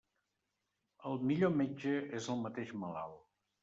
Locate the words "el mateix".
2.37-2.77